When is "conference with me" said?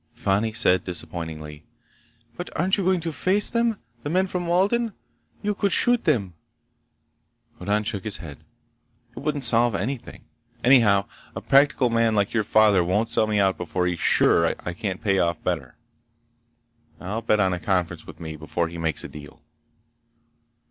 17.59-18.35